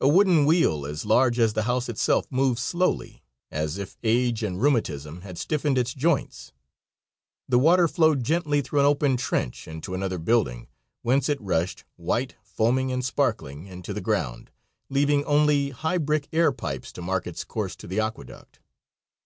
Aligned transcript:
A 0.00 0.08
wooden 0.08 0.46
wheel 0.46 0.86
as 0.86 1.04
large 1.04 1.38
as 1.38 1.52
the 1.52 1.64
house 1.64 1.90
itself, 1.90 2.24
moved 2.30 2.58
slowly, 2.58 3.22
as 3.50 3.76
if 3.76 3.98
age 4.02 4.42
and 4.42 4.58
rheumatism 4.58 5.20
had 5.20 5.36
stiffened 5.36 5.76
its 5.76 5.92
joints. 5.92 6.52
The 7.46 7.58
water 7.58 7.86
flowed 7.86 8.24
gently 8.24 8.62
through 8.62 8.80
an 8.80 8.86
open 8.86 9.18
trench 9.18 9.68
into 9.68 9.92
another 9.92 10.16
building, 10.16 10.68
whence 11.02 11.28
it 11.28 11.42
rushed, 11.42 11.84
white, 11.96 12.36
foaming 12.42 12.90
and 12.90 13.04
sparkling, 13.04 13.66
into 13.66 13.92
the 13.92 14.00
ground, 14.00 14.50
leaving 14.88 15.26
only 15.26 15.68
high 15.72 15.98
brick 15.98 16.28
air 16.32 16.52
pipes 16.52 16.90
to 16.92 17.02
mark 17.02 17.26
its 17.26 17.44
course 17.44 17.76
to 17.76 17.86
the 17.86 18.00
aqueduct. 18.00 18.60